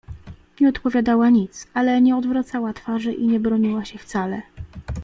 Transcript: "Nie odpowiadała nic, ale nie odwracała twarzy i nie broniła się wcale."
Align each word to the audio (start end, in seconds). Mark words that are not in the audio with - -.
"Nie 0.61 0.69
odpowiadała 0.69 1.29
nic, 1.29 1.67
ale 1.73 2.01
nie 2.01 2.17
odwracała 2.17 2.73
twarzy 2.73 3.13
i 3.13 3.27
nie 3.27 3.39
broniła 3.39 3.85
się 3.85 3.97
wcale." 3.97 4.41